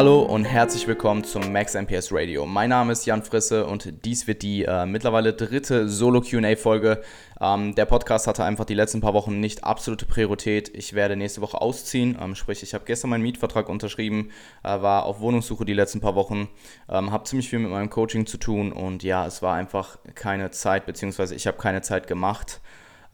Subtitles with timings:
[0.00, 2.46] Hallo und herzlich willkommen zum Max MPS Radio.
[2.46, 7.02] Mein Name ist Jan Frisse und dies wird die äh, mittlerweile dritte Solo QA-Folge.
[7.38, 10.70] Ähm, der Podcast hatte einfach die letzten paar Wochen nicht absolute Priorität.
[10.74, 14.30] Ich werde nächste Woche ausziehen, ähm, sprich, ich habe gestern meinen Mietvertrag unterschrieben,
[14.62, 16.48] äh, war auf Wohnungssuche die letzten paar Wochen,
[16.88, 20.50] ähm, habe ziemlich viel mit meinem Coaching zu tun und ja, es war einfach keine
[20.50, 22.62] Zeit, beziehungsweise ich habe keine Zeit gemacht.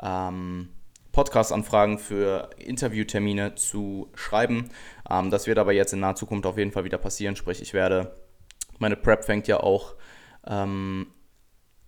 [0.01, 0.69] Ähm,
[1.17, 4.69] Podcast-Anfragen für Interviewtermine zu schreiben.
[5.11, 7.37] Ähm, das wird aber jetzt in naher Zukunft auf jeden Fall wieder passieren.
[7.37, 8.15] Sprich, ich werde,
[8.79, 9.95] meine Prep fängt ja auch
[10.47, 11.09] ähm,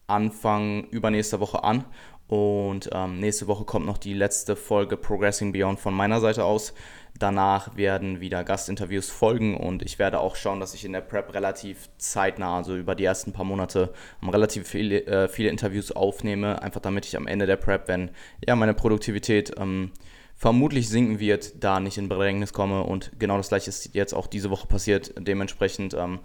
[0.06, 1.84] Anfang übernächster Woche an
[2.28, 6.75] und ähm, nächste Woche kommt noch die letzte Folge Progressing Beyond von meiner Seite aus.
[7.19, 11.34] Danach werden wieder Gastinterviews folgen und ich werde auch schauen, dass ich in der Prep
[11.34, 16.62] relativ zeitnah, also über die ersten paar Monate, relativ viele, äh, viele Interviews aufnehme.
[16.62, 18.10] Einfach damit ich am Ende der Prep, wenn
[18.47, 19.92] ja meine Produktivität ähm,
[20.39, 22.84] vermutlich sinken wird, da nicht in Bedrängnis komme.
[22.84, 25.12] Und genau das gleiche ist jetzt auch diese Woche passiert.
[25.19, 26.20] Dementsprechend ähm,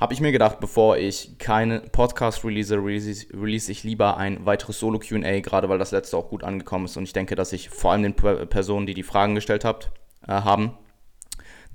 [0.00, 4.98] habe ich mir gedacht, bevor ich keinen Podcast release, release, ich lieber ein weiteres Solo
[4.98, 6.96] QA, gerade weil das letzte auch gut angekommen ist.
[6.96, 9.92] Und ich denke, dass ich vor allem den Personen, die die Fragen gestellt habt,
[10.26, 10.72] äh, haben,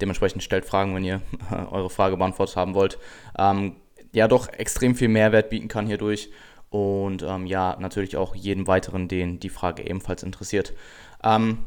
[0.02, 1.22] dementsprechend stellt Fragen, wenn ihr
[1.72, 3.00] eure Frage beantwortet haben wollt,
[3.38, 3.78] ähm,
[4.12, 6.30] ja doch extrem viel Mehrwert bieten kann hierdurch.
[6.70, 10.74] Und ähm, ja, natürlich auch jedem weiteren, den die Frage ebenfalls interessiert.
[11.24, 11.60] Ähm,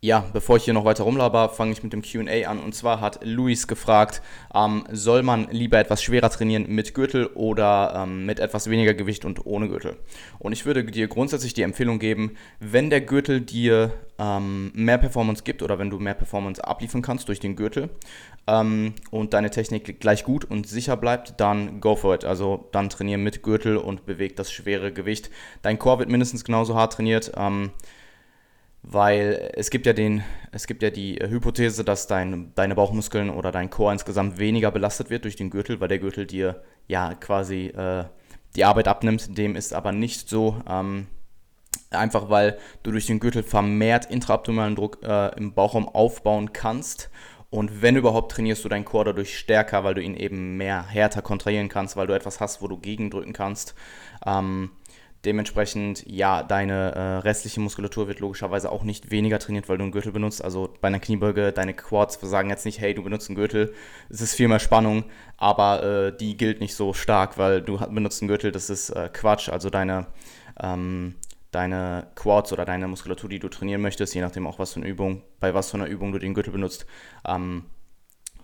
[0.00, 2.60] ja, bevor ich hier noch weiter rumlaber, fange ich mit dem QA an.
[2.60, 4.22] Und zwar hat Luis gefragt,
[4.54, 9.24] ähm, soll man lieber etwas schwerer trainieren mit Gürtel oder ähm, mit etwas weniger Gewicht
[9.24, 9.96] und ohne Gürtel?
[10.38, 15.42] Und ich würde dir grundsätzlich die Empfehlung geben, wenn der Gürtel dir ähm, mehr Performance
[15.42, 17.90] gibt oder wenn du mehr Performance abliefern kannst durch den Gürtel
[18.46, 22.24] ähm, und deine Technik gleich gut und sicher bleibt, dann go for it.
[22.24, 25.30] Also dann trainiere mit Gürtel und beweg das schwere Gewicht.
[25.62, 27.32] Dein Core wird mindestens genauso hart trainiert.
[27.36, 27.70] Ähm,
[28.82, 30.22] weil es gibt ja den,
[30.52, 35.10] es gibt ja die Hypothese, dass dein, deine Bauchmuskeln oder dein Chor insgesamt weniger belastet
[35.10, 38.04] wird durch den Gürtel, weil der Gürtel dir ja quasi äh,
[38.56, 39.36] die Arbeit abnimmt.
[39.36, 40.62] Dem ist aber nicht so.
[40.68, 41.06] Ähm,
[41.90, 47.10] einfach weil du durch den Gürtel vermehrt intraabdominalen Druck äh, im Bauchraum aufbauen kannst.
[47.50, 51.22] Und wenn überhaupt, trainierst du deinen Chor dadurch stärker, weil du ihn eben mehr härter
[51.22, 53.74] kontrahieren kannst, weil du etwas hast, wo du gegendrücken kannst.
[54.26, 54.70] Ähm,
[55.24, 59.90] Dementsprechend, ja, deine äh, restliche Muskulatur wird logischerweise auch nicht weniger trainiert, weil du einen
[59.90, 60.44] Gürtel benutzt.
[60.44, 63.74] Also bei einer Kniebeuge, deine Quads sagen jetzt nicht, hey, du benutzt einen Gürtel.
[64.08, 65.04] Es ist viel mehr Spannung,
[65.36, 69.10] aber äh, die gilt nicht so stark, weil du benutzt einen Gürtel, das ist äh,
[69.12, 69.48] Quatsch.
[69.48, 70.06] Also deine,
[70.62, 71.16] ähm,
[71.50, 74.88] deine Quads oder deine Muskulatur, die du trainieren möchtest, je nachdem auch was für eine
[74.88, 76.86] Übung, bei was für einer Übung du den Gürtel benutzt,
[77.26, 77.64] ähm,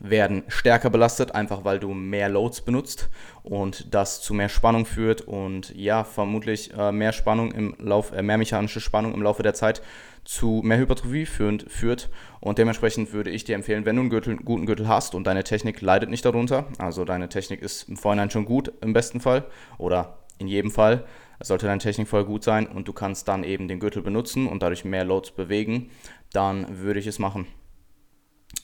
[0.00, 3.09] werden stärker belastet, einfach weil du mehr Loads benutzt
[3.42, 8.22] und das zu mehr Spannung führt und ja, vermutlich äh, mehr Spannung im Lauf, äh,
[8.22, 9.82] mehr mechanische Spannung im Laufe der Zeit
[10.25, 12.10] zu mehr Hypertrophie führend, führt.
[12.41, 15.26] Und dementsprechend würde ich dir empfehlen, wenn du einen, Gürtel, einen guten Gürtel hast und
[15.26, 19.21] deine Technik leidet nicht darunter, also deine Technik ist im Vorhinein schon gut im besten
[19.21, 19.44] Fall
[19.78, 21.04] oder in jedem Fall,
[21.44, 24.62] sollte deine Technik voll gut sein und du kannst dann eben den Gürtel benutzen und
[24.62, 25.91] dadurch mehr Loads bewegen,
[26.32, 27.47] dann würde ich es machen.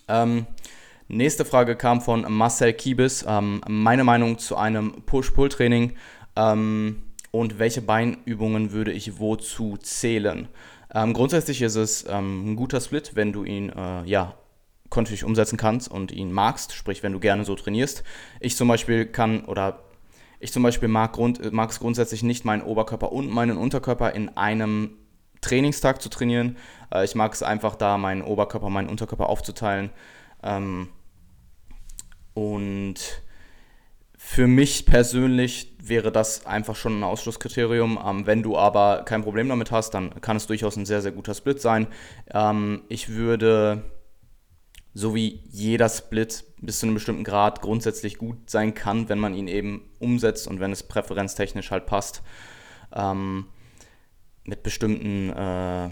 [0.09, 0.47] Ähm,
[1.13, 3.25] Nächste Frage kam von Marcel Kiebis.
[3.27, 5.97] Ähm, meine Meinung zu einem Push-Pull-Training
[6.37, 7.03] ähm,
[7.33, 10.47] und welche Beinübungen würde ich wozu zählen?
[10.95, 14.37] Ähm, grundsätzlich ist es ähm, ein guter Split, wenn du ihn äh, ja,
[14.89, 18.05] kontinuierlich umsetzen kannst und ihn magst, sprich, wenn du gerne so trainierst.
[18.39, 19.83] Ich zum Beispiel kann oder
[20.41, 24.37] ich zum Beispiel mag, grund, mag es grundsätzlich nicht, meinen Oberkörper und meinen Unterkörper in
[24.37, 24.97] einem
[25.43, 26.56] Trainingstag zu trainieren.
[26.93, 29.91] Äh, ich mag es einfach da, meinen Oberkörper, meinen Unterkörper aufzuteilen.
[30.43, 30.89] Ähm,
[32.34, 33.23] und
[34.17, 37.99] für mich persönlich wäre das einfach schon ein Ausschlusskriterium.
[38.05, 41.13] Ähm, wenn du aber kein Problem damit hast, dann kann es durchaus ein sehr, sehr
[41.13, 41.87] guter Split sein.
[42.33, 43.83] Ähm, ich würde,
[44.95, 49.34] so wie jeder Split bis zu einem bestimmten Grad grundsätzlich gut sein kann, wenn man
[49.34, 52.22] ihn eben umsetzt und wenn es präferenztechnisch halt passt,
[52.95, 53.47] ähm,
[54.45, 55.30] mit bestimmten...
[55.30, 55.91] Äh,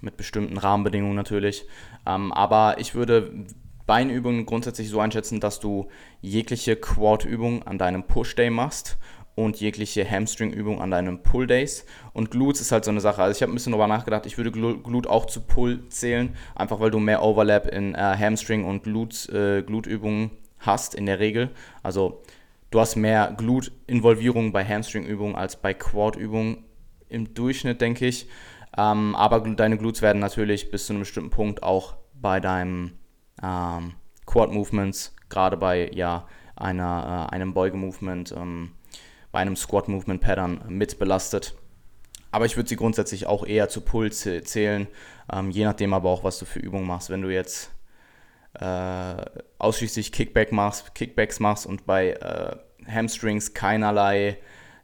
[0.00, 1.66] mit bestimmten Rahmenbedingungen natürlich.
[2.06, 3.46] Ähm, aber ich würde
[3.86, 5.88] Beinübungen grundsätzlich so einschätzen, dass du
[6.20, 8.98] jegliche Quad-Übung an deinem Push-Day machst
[9.36, 11.84] und jegliche Hamstring-Übung an deinem Pull-Days.
[12.14, 13.22] Und Glutes ist halt so eine Sache.
[13.22, 16.80] Also ich habe ein bisschen darüber nachgedacht, ich würde Glute auch zu Pull zählen, einfach
[16.80, 21.50] weil du mehr Overlap in äh, Hamstring und äh, Glute-Übungen hast in der Regel.
[21.82, 22.22] Also
[22.70, 26.64] du hast mehr Glute-Involvierung bei Hamstring-Übungen als bei Quad-Übungen
[27.10, 28.28] im Durchschnitt, denke ich.
[28.76, 32.92] Ähm, aber deine Glutes werden natürlich bis zu einem bestimmten Punkt auch bei deinem
[33.42, 33.92] ähm,
[34.24, 38.72] Quad-Movements, gerade bei ja, einer, äh, einem Beugemovement, ähm,
[39.36, 41.54] bei einem Squat-Movement-Pattern mit belastet.
[42.30, 44.86] Aber ich würde sie grundsätzlich auch eher zu Pull zählen,
[45.30, 47.10] ähm, je nachdem aber auch, was du für Übungen machst.
[47.10, 47.70] Wenn du jetzt
[48.58, 49.14] äh,
[49.58, 52.56] ausschließlich Kickback machst, Kickbacks machst und bei äh,
[52.90, 54.38] Hamstrings keinerlei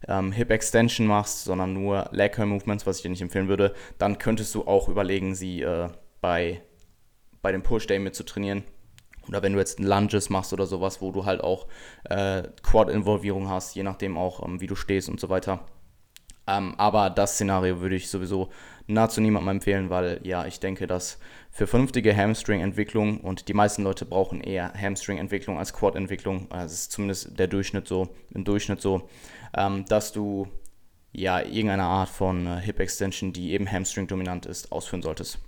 [0.07, 4.19] ähm, Hip Extension machst, sondern nur Leg Movements, was ich dir nicht empfehlen würde, dann
[4.19, 5.89] könntest du auch überlegen, sie äh,
[6.21, 6.61] bei,
[7.41, 8.63] bei dem Push Day mit zu trainieren.
[9.27, 11.67] Oder wenn du jetzt Lunges machst oder sowas, wo du halt auch
[12.05, 15.61] äh, Quad-Involvierung hast, je nachdem auch, ähm, wie du stehst und so weiter.
[16.45, 18.49] Ähm, aber das Szenario würde ich sowieso
[18.87, 21.19] nahezu niemandem empfehlen, weil ja, ich denke, dass
[21.51, 26.91] für vernünftige Hamstring-Entwicklung und die meisten Leute brauchen eher Hamstring-Entwicklung als Quad-Entwicklung, also das ist
[26.91, 29.07] zumindest der Durchschnitt so, im Durchschnitt so,
[29.55, 30.47] ähm, dass du
[31.13, 35.39] ja irgendeine Art von äh, Hip Extension, die eben Hamstring-dominant ist, ausführen solltest.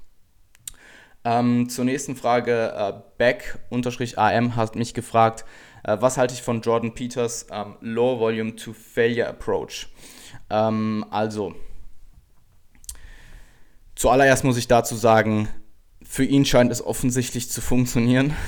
[1.26, 5.44] Ähm, zur nächsten Frage, äh, Beck-AM hat mich gefragt,
[5.84, 9.88] äh, was halte ich von Jordan Peters ähm, Low Volume to Failure Approach?
[10.52, 11.56] Ähm, also,
[13.96, 15.50] zuallererst muss ich dazu sagen,
[16.04, 18.34] für ihn scheint es offensichtlich zu funktionieren.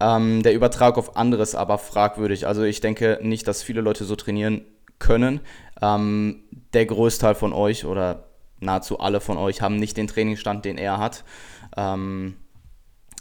[0.00, 2.46] Ähm, der Übertrag auf anderes aber fragwürdig.
[2.46, 4.64] Also ich denke nicht, dass viele Leute so trainieren
[5.00, 5.40] können.
[5.82, 8.27] Ähm, der Größteil von euch oder
[8.60, 11.24] nahezu alle von euch haben nicht den Trainingsstand, den er hat.
[11.76, 12.36] Ähm,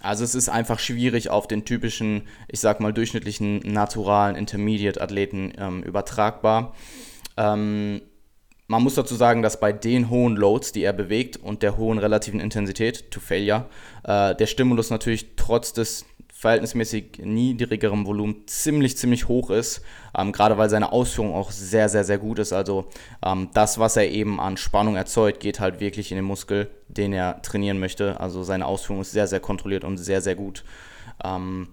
[0.02, 5.84] also es ist einfach schwierig auf den typischen, ich sag mal, durchschnittlichen, naturalen Intermediate-Athleten ähm,
[5.84, 6.76] übertragbar.
[7.36, 8.02] Ähm,
[8.68, 11.98] man muss dazu sagen, dass bei den hohen Loads, die er bewegt und der hohen
[11.98, 13.66] relativen Intensität, to failure,
[14.04, 16.06] äh, der Stimulus natürlich trotz des
[16.38, 19.82] verhältnismäßig niedrigerem Volumen ziemlich, ziemlich hoch ist,
[20.16, 22.54] ähm, gerade weil seine Ausführung auch sehr, sehr, sehr gut ist.
[22.54, 22.86] Also
[23.26, 27.12] ähm, das, was er eben an Spannung erzeugt, geht halt wirklich in den Muskel, den
[27.12, 28.20] er trainieren möchte.
[28.20, 30.64] Also seine Ausführung ist sehr, sehr kontrolliert und sehr, sehr gut.
[31.24, 31.70] Ähm,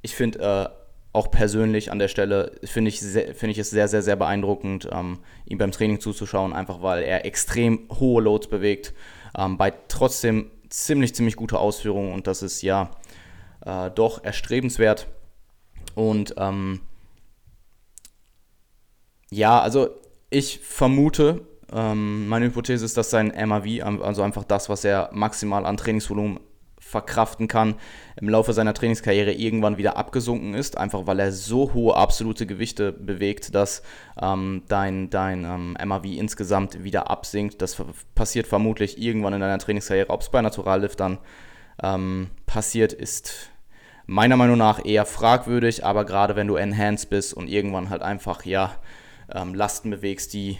[0.00, 0.68] ich finde äh,
[1.12, 5.18] auch persönlich an der Stelle, finde ich, find ich es sehr, sehr, sehr beeindruckend, ähm,
[5.44, 8.94] ihm beim Training zuzuschauen, einfach weil er extrem hohe Loads bewegt,
[9.36, 12.90] ähm, bei trotzdem ziemlich, ziemlich gute Ausführungen und das ist ja
[13.66, 15.08] äh, doch erstrebenswert.
[15.94, 16.80] Und ähm,
[19.30, 19.88] ja, also
[20.30, 25.66] ich vermute, ähm, meine Hypothese ist, dass sein MAV, also einfach das, was er maximal
[25.66, 26.40] an Trainingsvolumen
[26.78, 27.74] verkraften kann,
[28.20, 32.92] im Laufe seiner Trainingskarriere irgendwann wieder abgesunken ist, einfach weil er so hohe absolute Gewichte
[32.92, 33.82] bewegt, dass
[34.22, 37.60] ähm, dein, dein ähm, MAV insgesamt wieder absinkt.
[37.60, 37.82] Das
[38.14, 40.10] passiert vermutlich irgendwann in deiner Trainingskarriere.
[40.10, 41.18] Ob es bei Naturalliftern
[41.82, 43.50] ähm, passiert, ist
[44.06, 48.44] meiner Meinung nach eher fragwürdig, aber gerade wenn du enhanced bist und irgendwann halt einfach,
[48.44, 48.76] ja,
[49.32, 50.58] ähm, Lasten bewegst, die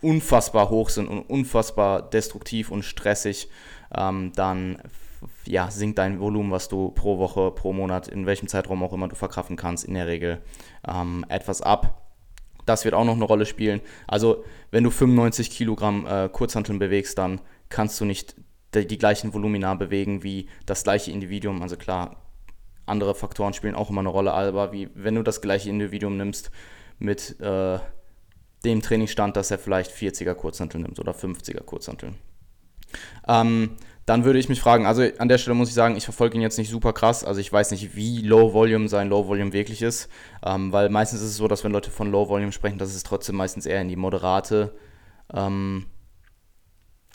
[0.00, 3.48] unfassbar hoch sind und unfassbar destruktiv und stressig,
[3.96, 4.78] ähm, dann
[5.46, 9.06] ja, sinkt dein Volumen, was du pro Woche, pro Monat, in welchem Zeitraum auch immer
[9.06, 10.40] du verkraften kannst, in der Regel
[10.86, 12.02] ähm, etwas ab.
[12.66, 13.80] Das wird auch noch eine Rolle spielen.
[14.06, 18.36] Also, wenn du 95 Kilogramm äh, Kurzhanteln bewegst, dann kannst du nicht
[18.74, 21.62] die, die gleichen Volumina bewegen wie das gleiche Individuum.
[21.62, 22.21] Also klar,
[22.86, 26.50] andere Faktoren spielen auch immer eine Rolle, aber wie wenn du das gleiche Individuum nimmst
[26.98, 27.78] mit äh,
[28.64, 32.14] dem Trainingsstand, dass er vielleicht 40er Kurzhantel nimmt oder 50er Kurzhantel.
[33.26, 36.36] Ähm, dann würde ich mich fragen, also an der Stelle muss ich sagen, ich verfolge
[36.36, 39.52] ihn jetzt nicht super krass, also ich weiß nicht, wie Low Volume sein Low Volume
[39.52, 40.08] wirklich ist,
[40.44, 43.04] ähm, weil meistens ist es so, dass wenn Leute von Low Volume sprechen, dass es
[43.04, 44.74] trotzdem meistens eher in die moderate
[45.32, 45.86] ähm,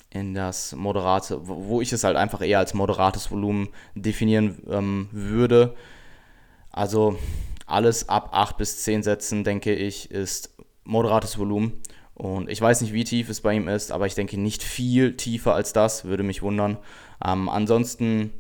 [0.10, 5.76] in das moderate, wo ich es halt einfach eher als moderates Volumen definieren ähm, würde.
[6.72, 7.18] Also
[7.66, 11.82] alles ab 8 bis 10 Sätzen, denke ich, ist moderates Volumen.
[12.14, 15.16] Und ich weiß nicht, wie tief es bei ihm ist, aber ich denke nicht viel
[15.18, 16.78] tiefer als das, würde mich wundern.
[17.24, 18.32] Ähm, ansonsten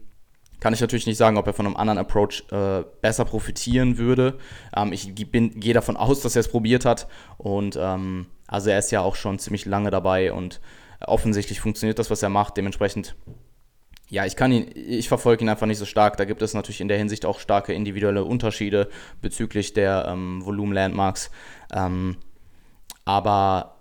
[0.59, 4.39] kann ich natürlich nicht sagen, ob er von einem anderen Approach äh, besser profitieren würde.
[4.75, 7.07] Ähm, ich gehe davon aus, dass er es probiert hat.
[7.37, 10.59] Und ähm, also er ist ja auch schon ziemlich lange dabei und
[11.05, 12.57] offensichtlich funktioniert das, was er macht.
[12.57, 13.15] Dementsprechend,
[14.09, 16.17] ja, ich kann ihn, ich verfolge ihn einfach nicht so stark.
[16.17, 18.89] Da gibt es natürlich in der Hinsicht auch starke individuelle Unterschiede
[19.21, 21.31] bezüglich der ähm, Volumen-Landmarks.
[21.73, 22.17] Ähm,
[23.05, 23.77] aber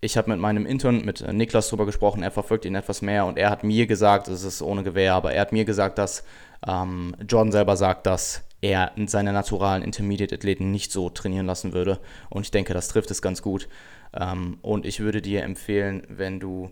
[0.00, 3.36] ich habe mit meinem Intern, mit Niklas darüber gesprochen, er verfolgt ihn etwas mehr und
[3.36, 6.24] er hat mir gesagt, es ist ohne Gewehr, aber er hat mir gesagt, dass
[6.66, 12.00] ähm, Jordan selber sagt, dass er seine naturalen Intermediate-Athleten nicht so trainieren lassen würde.
[12.28, 13.68] Und ich denke, das trifft es ganz gut.
[14.14, 16.70] Ähm, und ich würde dir empfehlen, wenn du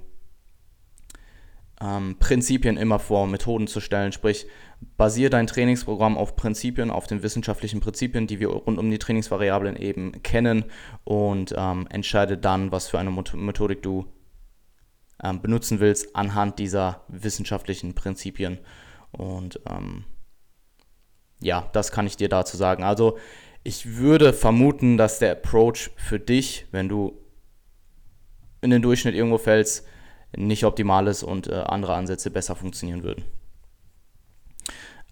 [1.80, 4.46] ähm, Prinzipien immer vor Methoden zu stellen, sprich,
[4.96, 9.76] basiere dein Trainingsprogramm auf Prinzipien, auf den wissenschaftlichen Prinzipien, die wir rund um die Trainingsvariablen
[9.76, 10.64] eben kennen
[11.04, 14.06] und ähm, entscheide dann, was für eine Methodik du
[15.22, 18.58] ähm, benutzen willst anhand dieser wissenschaftlichen Prinzipien.
[19.12, 20.04] Und ähm,
[21.40, 22.82] ja, das kann ich dir dazu sagen.
[22.82, 23.18] Also
[23.64, 27.18] ich würde vermuten, dass der Approach für dich, wenn du
[28.60, 29.86] in den Durchschnitt irgendwo fällst,
[30.36, 33.24] nicht optimal ist und äh, andere Ansätze besser funktionieren würden.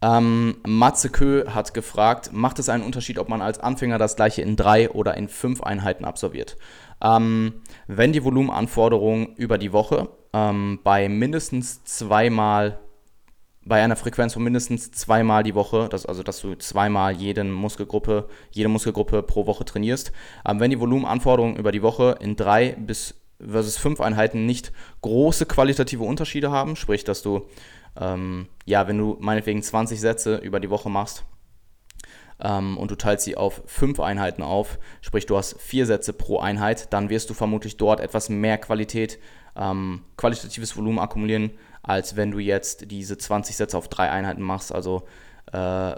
[0.03, 4.43] Ähm, Matze Kö hat gefragt, macht es einen Unterschied, ob man als Anfänger das gleiche
[4.43, 6.59] in drei oder in fünf Einheiten absolviert?
[7.03, 12.81] Ähm, wenn die Volumenanforderungen über die Woche ähm, bei mindestens zweimal,
[13.65, 18.29] bei einer Frequenz von mindestens zweimal die Woche, das, also dass du zweimal jeden Muskelgruppe,
[18.51, 20.13] jede Muskelgruppe pro Woche trainierst,
[20.47, 23.15] ähm, wenn die Volumenanforderungen über die Woche in drei bis
[23.49, 24.73] versus fünf Einheiten nicht
[25.03, 27.47] große qualitative Unterschiede haben, sprich, dass du
[28.01, 31.25] ähm, ja, wenn du meinetwegen 20 Sätze über die Woche machst
[32.41, 36.41] ähm, und du teilst sie auf fünf Einheiten auf, sprich du hast vier Sätze pro
[36.41, 39.19] Einheit, dann wirst du vermutlich dort etwas mehr Qualität,
[39.57, 44.75] ähm, qualitatives Volumen akkumulieren, als wenn du jetzt diese 20 Sätze auf drei Einheiten machst,
[44.75, 45.07] also
[45.53, 45.95] äh,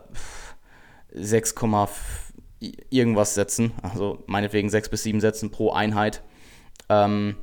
[1.13, 1.55] 6,
[2.91, 6.23] irgendwas Sätzen, also meinetwegen 6 bis 7 Sätzen pro Einheit.
[6.89, 7.37] Ähm,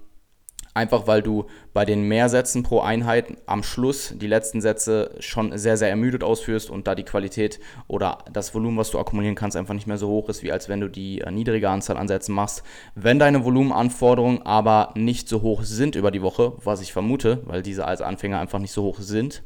[0.76, 5.78] Einfach weil du bei den Mehrsätzen pro Einheit am Schluss die letzten Sätze schon sehr,
[5.78, 9.76] sehr ermüdet ausführst und da die Qualität oder das Volumen, was du akkumulieren kannst, einfach
[9.76, 12.34] nicht mehr so hoch ist, wie als wenn du die äh, niedrige Anzahl an Sätzen
[12.34, 12.64] machst.
[12.96, 17.62] Wenn deine Volumenanforderungen aber nicht so hoch sind über die Woche, was ich vermute, weil
[17.62, 19.44] diese als Anfänger einfach nicht so hoch sind,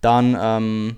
[0.00, 0.96] dann ähm,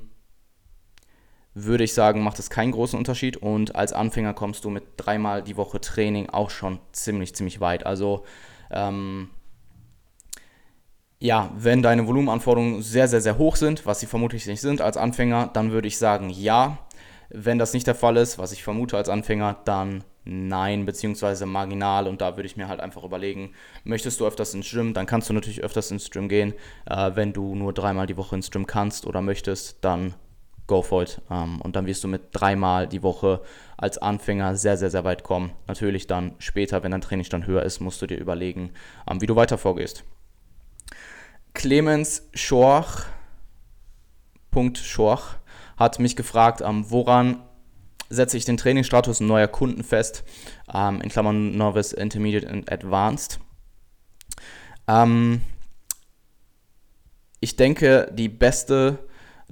[1.59, 5.43] würde ich sagen, macht es keinen großen Unterschied und als Anfänger kommst du mit dreimal
[5.43, 7.87] die Woche Training auch schon ziemlich, ziemlich weit.
[7.87, 8.25] Also
[8.71, 9.31] ähm,
[11.19, 14.99] ja, wenn deine Volumenanforderungen sehr, sehr, sehr hoch sind, was sie vermutlich nicht sind als
[14.99, 16.77] Anfänger, dann würde ich sagen ja.
[17.31, 22.07] Wenn das nicht der Fall ist, was ich vermute als Anfänger, dann nein, beziehungsweise marginal.
[22.07, 25.31] Und da würde ich mir halt einfach überlegen, möchtest du öfters ins Gym, dann kannst
[25.31, 26.53] du natürlich öfters ins Gym gehen.
[26.85, 30.15] Äh, wenn du nur dreimal die Woche ins Gym kannst oder möchtest, dann
[30.67, 31.21] go for it.
[31.31, 33.41] Ähm, und dann wirst du mit dreimal die Woche
[33.77, 35.53] als Anfänger sehr, sehr, sehr weit kommen.
[35.67, 38.73] Natürlich dann später, wenn dein Trainingsstand höher ist, musst du dir überlegen,
[39.09, 40.05] ähm, wie du weiter vorgehst.
[41.55, 43.05] Clemens Schorch,
[44.51, 45.37] Punkt Schorch,
[45.77, 47.43] hat mich gefragt, ähm, woran
[48.09, 50.23] setze ich den Trainingsstatus neuer Kunden fest,
[50.73, 53.41] in Klammern Novice, Intermediate und Advanced.
[57.41, 59.06] Ich denke, die beste,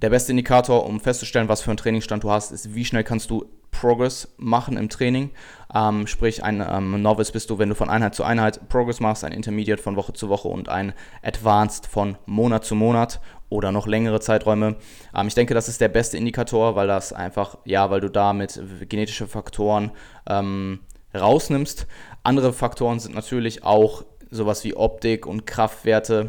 [0.05, 3.31] der beste Indikator, um festzustellen, was für einen Trainingsstand du hast, ist, wie schnell kannst
[3.31, 5.31] du Progress machen im Training.
[5.75, 9.25] Ähm, sprich, ein ähm, Novice bist du, wenn du von Einheit zu Einheit Progress machst,
[9.25, 10.93] ein Intermediate von Woche zu Woche und ein
[11.23, 13.19] Advanced von Monat zu Monat
[13.49, 14.77] oder noch längere Zeiträume.
[15.17, 18.35] Ähm, ich denke, das ist der beste Indikator, weil das einfach, ja, weil du da
[18.35, 19.91] mit genetischen Faktoren
[20.29, 20.81] ähm,
[21.15, 21.87] rausnimmst.
[22.25, 26.29] Andere Faktoren sind natürlich auch sowas wie Optik und Kraftwerte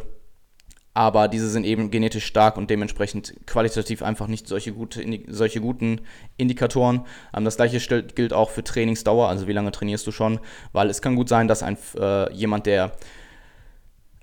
[0.95, 6.01] aber diese sind eben genetisch stark und dementsprechend qualitativ einfach nicht solche, gute, solche guten
[6.37, 7.05] Indikatoren.
[7.35, 10.39] Ähm, das gleiche gilt auch für Trainingsdauer, also wie lange trainierst du schon,
[10.71, 12.93] weil es kann gut sein, dass ein, äh, jemand, der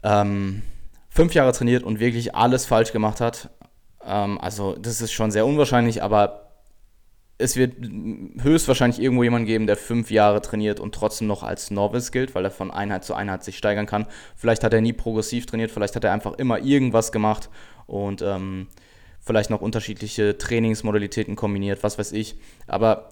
[0.03, 0.63] ähm,
[1.11, 3.51] fünf Jahre trainiert und wirklich alles falsch gemacht hat,
[4.05, 6.42] ähm, also das ist schon sehr unwahrscheinlich, aber
[7.43, 7.75] es wird
[8.43, 12.45] höchstwahrscheinlich irgendwo jemanden geben, der fünf Jahre trainiert und trotzdem noch als Novice gilt, weil
[12.45, 14.07] er von Einheit zu Einheit sich steigern kann.
[14.37, 17.51] Vielleicht hat er nie progressiv trainiert, vielleicht hat er einfach immer irgendwas gemacht
[17.87, 18.69] und ähm,
[19.21, 22.37] vielleicht noch unterschiedliche Trainingsmodalitäten kombiniert, was weiß ich.
[22.67, 23.09] Aber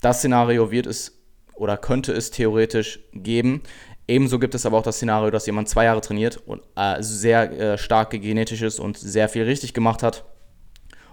[0.00, 1.20] das Szenario wird es
[1.54, 3.62] oder könnte es theoretisch geben.
[4.06, 7.50] Ebenso gibt es aber auch das Szenario, dass jemand zwei Jahre trainiert und äh, sehr
[7.52, 10.24] äh, stark genetisch ist und sehr viel richtig gemacht hat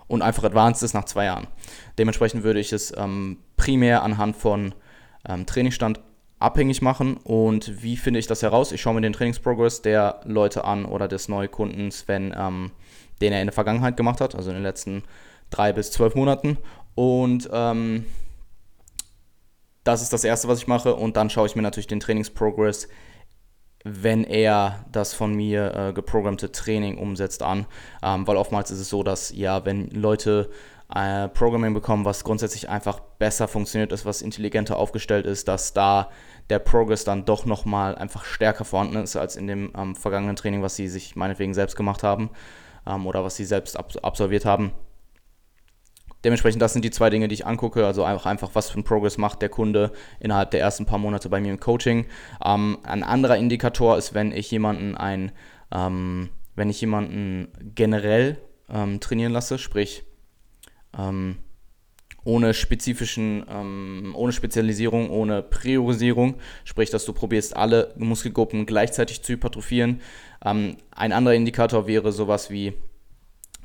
[0.08, 1.48] und einfach advanced ist nach zwei Jahren.
[1.98, 4.76] Dementsprechend würde ich es ähm, primär anhand von
[5.28, 6.00] ähm, Trainingsstand
[6.40, 7.18] abhängig machen.
[7.18, 8.72] Und wie finde ich das heraus?
[8.72, 12.72] Ich schaue mir den Trainingsprogress der Leute an oder des Neukundens, wenn, ähm,
[13.22, 15.04] den er in der Vergangenheit gemacht hat, also in den letzten
[15.50, 16.58] drei bis zwölf Monaten.
[16.94, 18.06] Und ähm,
[19.84, 20.96] das ist das Erste, was ich mache.
[20.96, 22.88] Und dann schaue ich mir natürlich den Trainingsprogress
[23.88, 27.68] wenn er das von mir äh, geprogrammte Training umsetzt an.
[28.04, 30.50] Ähm, weil oftmals ist es so, dass ja, wenn Leute
[30.94, 36.10] äh, Programming bekommen, was grundsätzlich einfach besser funktioniert ist, was intelligenter aufgestellt ist, dass da
[36.50, 40.64] der Progress dann doch nochmal einfach stärker vorhanden ist als in dem ähm, vergangenen Training,
[40.64, 42.32] was sie sich meinetwegen selbst gemacht haben
[42.88, 44.72] ähm, oder was sie selbst ab absolviert haben.
[46.26, 47.86] Dementsprechend, das sind die zwei Dinge, die ich angucke.
[47.86, 51.30] Also einfach, einfach was für ein Progress macht der Kunde innerhalb der ersten paar Monate
[51.30, 52.08] bei mir im Coaching.
[52.44, 55.32] Ähm, ein anderer Indikator ist, wenn ich jemanden ein,
[55.72, 58.40] ähm, wenn ich jemanden generell
[58.70, 60.04] ähm, trainieren lasse, sprich
[60.98, 61.38] ähm,
[62.24, 69.34] ohne spezifischen, ähm, ohne Spezialisierung, ohne Priorisierung, sprich, dass du probierst, alle Muskelgruppen gleichzeitig zu
[69.34, 70.02] hypertrophieren.
[70.44, 72.74] Ähm, ein anderer Indikator wäre sowas wie,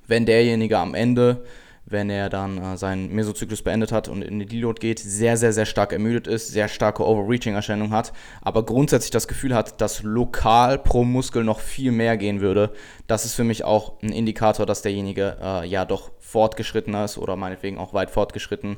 [0.07, 1.43] wenn derjenige am Ende
[1.91, 5.53] wenn er dann äh, seinen Mesozyklus beendet hat und in die Deload geht, sehr, sehr,
[5.53, 10.79] sehr stark ermüdet ist, sehr starke Overreaching-Erscheinung hat, aber grundsätzlich das Gefühl hat, dass lokal
[10.79, 12.73] pro Muskel noch viel mehr gehen würde.
[13.07, 17.37] Das ist für mich auch ein Indikator, dass derjenige äh, ja doch fortgeschritten ist oder
[17.37, 18.77] meinetwegen auch weit fortgeschritten.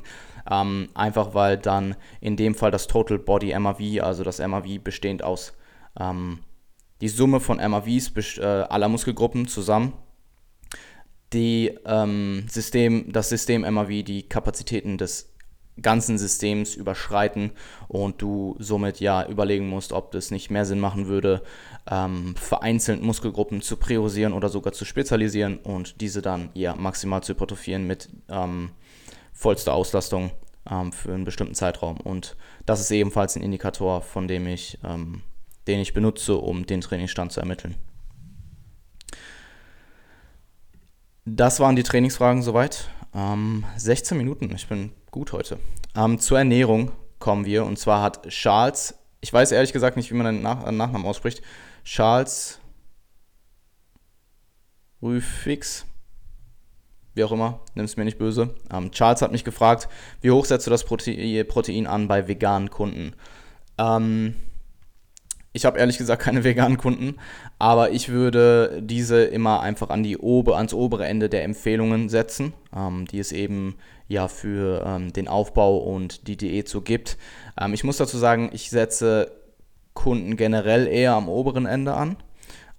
[0.49, 5.23] Ähm, einfach weil dann in dem Fall das Total Body MAV, also das MAV bestehend
[5.23, 5.53] aus
[5.99, 6.39] ähm,
[7.01, 9.93] die Summe von MAVs äh, aller Muskelgruppen zusammen
[11.33, 15.33] die, ähm, System, das System MAV die Kapazitäten des
[15.81, 17.51] ganzen Systems überschreiten
[17.87, 21.41] und du somit ja überlegen musst, ob das nicht mehr Sinn machen würde,
[21.89, 27.33] ähm, vereinzelt Muskelgruppen zu priorisieren oder sogar zu spezialisieren und diese dann ja maximal zu
[27.33, 28.69] hypertrophieren mit ähm,
[29.33, 30.31] vollster Auslastung
[30.69, 31.97] ähm, für einen bestimmten Zeitraum.
[31.97, 32.35] Und
[32.65, 35.23] das ist ebenfalls ein Indikator, von dem ich, ähm,
[35.67, 37.75] den ich benutze, um den Trainingsstand zu ermitteln.
[41.25, 42.89] Das waren die Trainingsfragen soweit.
[43.15, 45.57] Ähm, 16 Minuten, ich bin gut heute.
[45.95, 47.65] Ähm, zur Ernährung kommen wir.
[47.65, 51.41] Und zwar hat Charles, ich weiß ehrlich gesagt nicht, wie man den Nach Nachnamen ausspricht,
[51.85, 52.59] Charles
[55.01, 55.85] Rüfix,
[57.13, 58.53] wie auch immer, nimm es mir nicht böse.
[58.71, 59.87] Ähm, Charles hat mich gefragt,
[60.21, 63.15] wie hoch setzt du das Prote Protein an bei veganen Kunden?
[63.77, 64.35] Ähm,
[65.53, 67.15] ich habe ehrlich gesagt keine veganen Kunden,
[67.59, 72.53] aber ich würde diese immer einfach an die Obe, ans obere Ende der Empfehlungen setzen,
[72.75, 73.75] ähm, die es eben
[74.07, 77.17] ja für ähm, den Aufbau und die Diät so gibt.
[77.59, 79.31] Ähm, ich muss dazu sagen, ich setze
[79.93, 82.17] Kunden generell eher am oberen Ende an.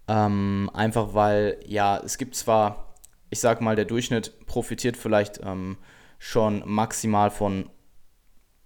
[0.07, 2.95] Ähm, einfach weil, ja, es gibt zwar,
[3.31, 5.78] ich sag mal, der Durchschnitt profitiert vielleicht ähm,
[6.19, 7.71] schon maximal von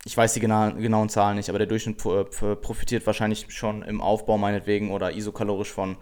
[0.05, 2.25] ich weiß die genauen Zahlen nicht, aber der Durchschnitt äh,
[2.57, 5.97] profitiert wahrscheinlich schon im Aufbau meinetwegen oder isokalorisch von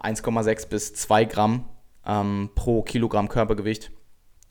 [0.00, 1.64] 1,6 bis 2 Gramm
[2.04, 3.92] ähm, pro Kilogramm Körpergewicht.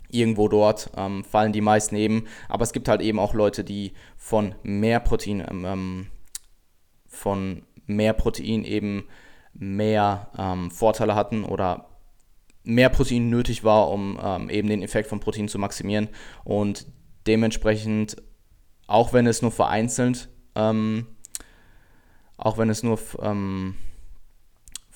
[0.10, 3.94] Irgendwo dort ähm, fallen die meisten eben, aber es gibt halt eben auch Leute, die
[4.18, 6.08] von mehr Protein, ähm, ähm
[7.08, 9.08] von mehr Protein eben
[9.54, 11.88] mehr ähm, Vorteile hatten oder
[12.64, 16.10] mehr Protein nötig war, um ähm, eben den Effekt von Protein zu maximieren
[16.44, 16.88] und
[17.26, 18.18] dementsprechend
[18.88, 21.08] auch wenn es nur vereinzelt, ähm,
[22.38, 23.76] auch wenn es nur ähm,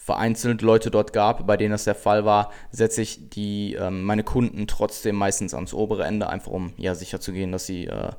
[0.10, 4.23] vereinzelt Leute dort gab, bei denen das der Fall war, setze ich die, ähm, meine
[4.23, 8.10] Kunden trotzdem meistens ans obere Ende, einfach um ja sicher zu gehen, dass sie, äh,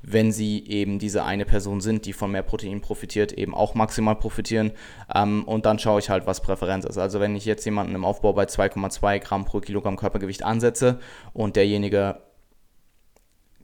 [0.00, 4.14] wenn sie eben diese eine Person sind, die von mehr Protein profitiert, eben auch maximal
[4.14, 4.70] profitieren.
[5.12, 6.98] Ähm, und dann schaue ich halt, was Präferenz ist.
[6.98, 11.00] Also wenn ich jetzt jemanden im Aufbau bei 2,2 Gramm pro Kilogramm Körpergewicht ansetze
[11.32, 12.20] und derjenige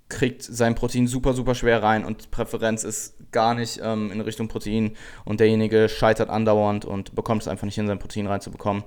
[0.09, 4.49] kriegt sein Protein super, super schwer rein und Präferenz ist gar nicht ähm, in Richtung
[4.49, 8.85] Protein und derjenige scheitert andauernd und bekommt es einfach nicht hin, sein Protein reinzubekommen,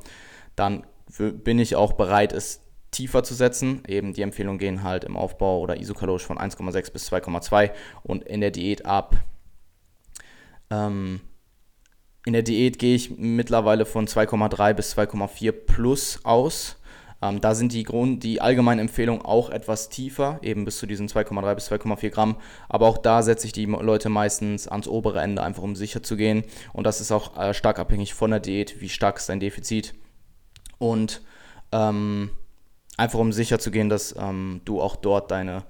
[0.56, 0.86] dann
[1.18, 3.84] bin ich auch bereit, es tiefer zu setzen.
[3.88, 7.72] Eben die Empfehlungen gehen halt im Aufbau oder isokalorisch von 1,6 bis 2,2
[8.04, 9.16] und in der Diät ab.
[10.70, 11.22] Ähm,
[12.26, 16.79] in der Diät gehe ich mittlerweile von 2,3 bis 2,4 plus aus.
[17.22, 21.08] Ähm, da sind die, Grund, die allgemeinen Empfehlungen auch etwas tiefer, eben bis zu diesen
[21.08, 22.38] 2,3 bis 2,4 Gramm.
[22.70, 26.16] Aber auch da setze ich die Leute meistens ans obere Ende, einfach um sicher zu
[26.16, 26.44] gehen.
[26.74, 29.94] Und das ist auch äh, stark abhängig von der Diät, wie stark ist dein Defizit.
[30.78, 31.22] Und
[31.72, 32.30] ähm,
[32.98, 35.64] einfach um sicher zu gehen, dass ähm, du auch dort deine,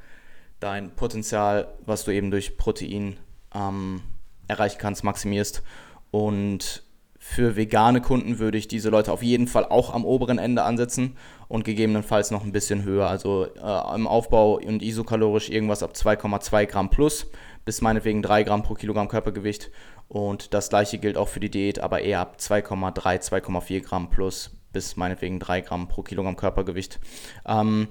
[0.60, 3.18] dein Potenzial, was du eben durch Protein
[3.56, 4.02] ähm,
[4.48, 5.64] erreichen kannst, maximierst.
[6.12, 6.84] Und
[7.30, 11.16] für vegane Kunden würde ich diese Leute auf jeden Fall auch am oberen Ende ansetzen
[11.48, 13.08] und gegebenenfalls noch ein bisschen höher.
[13.08, 17.28] Also äh, im Aufbau und isokalorisch irgendwas ab 2,2 Gramm plus
[17.66, 19.70] bis meinetwegen 3 Gramm pro Kilogramm Körpergewicht.
[20.08, 24.50] Und das gleiche gilt auch für die Diät, aber eher ab 2,3, 2,4 Gramm plus
[24.74, 27.00] bis meinetwegen 3 Gramm pro Kilogramm Körpergewicht.
[27.46, 27.90] Ähm,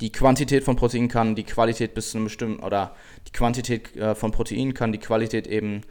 [0.00, 2.96] die Quantität von Protein kann die Qualität bis zu einem bestimmten, oder
[3.28, 5.82] die Quantität äh, von Protein kann die Qualität eben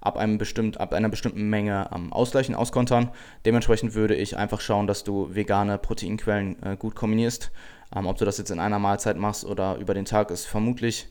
[0.00, 3.10] ab, einem bestimmt, ab einer bestimmten Menge ähm, ausgleichen, auskontern.
[3.44, 7.50] Dementsprechend würde ich einfach schauen, dass du vegane Proteinquellen äh, gut kombinierst.
[7.94, 11.08] Ähm, ob du das jetzt in einer Mahlzeit machst oder über den Tag, ist vermutlich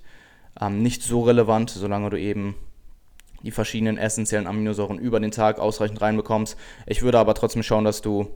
[0.62, 2.56] ähm, nicht so relevant, solange du eben
[3.43, 6.58] die verschiedenen essentiellen Aminosäuren über den Tag ausreichend reinbekommst.
[6.86, 8.28] Ich würde aber trotzdem schauen, dass du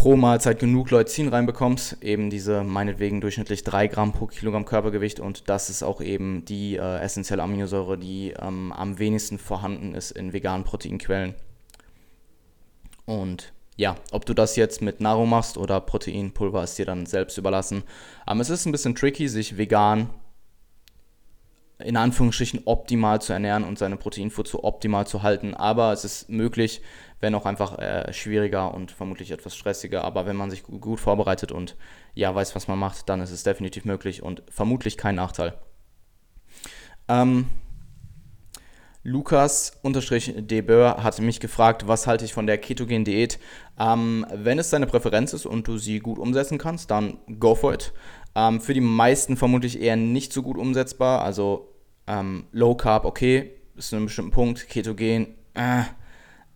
[0.00, 5.50] pro Mahlzeit genug Leucin reinbekommst, eben diese meinetwegen durchschnittlich 3 Gramm pro Kilogramm Körpergewicht und
[5.50, 10.32] das ist auch eben die äh, essentielle Aminosäure, die ähm, am wenigsten vorhanden ist in
[10.32, 11.34] veganen Proteinquellen.
[13.04, 17.36] Und ja, ob du das jetzt mit Nahrung machst oder Proteinpulver ist dir dann selbst
[17.36, 17.82] überlassen.
[18.24, 20.08] Aber es ist ein bisschen tricky, sich vegan
[21.84, 25.54] in Anführungsstrichen optimal zu ernähren und seine Proteinfuhr zu optimal zu halten.
[25.54, 26.82] Aber es ist möglich,
[27.20, 30.04] wenn auch einfach äh, schwieriger und vermutlich etwas stressiger.
[30.04, 31.76] Aber wenn man sich gut vorbereitet und
[32.14, 35.54] ja weiß, was man macht, dann ist es definitiv möglich und vermutlich kein Nachteil.
[37.08, 37.46] Ähm,
[39.02, 43.38] Lukas-Debeur hat mich gefragt, was halte ich von der ketogenen Diät.
[43.78, 47.72] Ähm, wenn es deine Präferenz ist und du sie gut umsetzen kannst, dann go for
[47.72, 47.94] it.
[48.34, 51.22] Ähm, für die meisten vermutlich eher nicht so gut umsetzbar.
[51.22, 51.74] Also
[52.06, 54.68] ähm, Low Carb, okay, bis zu einem bestimmten Punkt.
[54.68, 55.82] Ketogen, äh,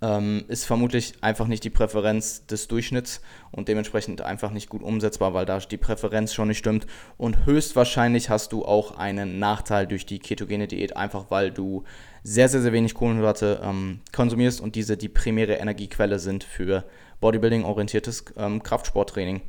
[0.05, 5.33] ähm, ist vermutlich einfach nicht die Präferenz des Durchschnitts und dementsprechend einfach nicht gut umsetzbar,
[5.33, 6.87] weil da die Präferenz schon nicht stimmt.
[7.17, 11.85] Und höchstwahrscheinlich hast du auch einen Nachteil durch die ketogene Diät, einfach weil du
[12.23, 16.85] sehr, sehr, sehr wenig Kohlenhydrate ähm, konsumierst und diese die primäre Energiequelle sind für
[17.21, 19.41] Bodybuilding-orientiertes ähm, Kraftsporttraining.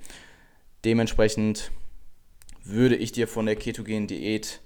[0.86, 1.72] Dementsprechend
[2.66, 4.62] würde ich dir von der ketogenen Diät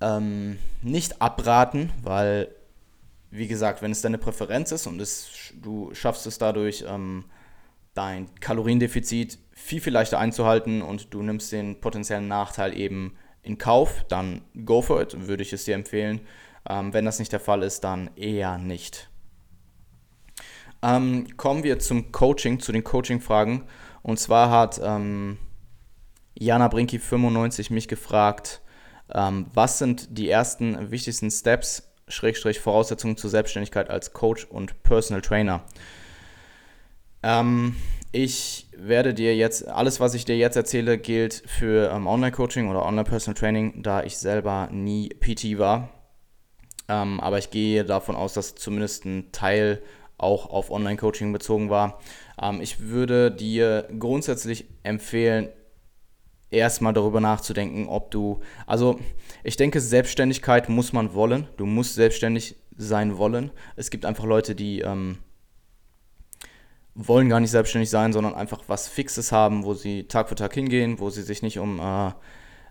[0.00, 2.54] ähm, nicht abraten, weil
[3.30, 5.28] wie gesagt, wenn es deine Präferenz ist und es,
[5.60, 7.24] du schaffst es dadurch, ähm,
[7.94, 14.04] dein Kaloriendefizit viel, viel leichter einzuhalten und du nimmst den potenziellen Nachteil eben in Kauf,
[14.08, 16.20] dann go for it, würde ich es dir empfehlen.
[16.68, 19.10] Ähm, wenn das nicht der Fall ist, dann eher nicht.
[20.82, 23.64] Ähm, kommen wir zum Coaching, zu den Coaching-Fragen.
[24.02, 25.38] Und zwar hat ähm,
[26.38, 28.60] Jana Brinki95 mich gefragt,
[29.12, 35.20] ähm, was sind die ersten wichtigsten Steps Schrägstrich Voraussetzungen zur Selbstständigkeit als Coach und Personal
[35.20, 35.62] Trainer.
[37.22, 37.76] Ähm,
[38.12, 42.84] ich werde dir jetzt, alles was ich dir jetzt erzähle, gilt für ähm, Online-Coaching oder
[42.86, 45.90] Online-Personal Training, da ich selber nie PT war.
[46.88, 49.82] Ähm, aber ich gehe davon aus, dass zumindest ein Teil
[50.16, 52.00] auch auf Online-Coaching bezogen war.
[52.40, 55.50] Ähm, ich würde dir grundsätzlich empfehlen,
[56.50, 58.98] erstmal darüber nachzudenken, ob du, also
[59.44, 61.48] ich denke, Selbstständigkeit muss man wollen.
[61.56, 63.50] Du musst selbstständig sein wollen.
[63.76, 65.18] Es gibt einfach Leute, die ähm,
[66.94, 70.54] wollen gar nicht selbstständig sein, sondern einfach was Fixes haben, wo sie Tag für Tag
[70.54, 72.12] hingehen, wo sie sich nicht um, äh,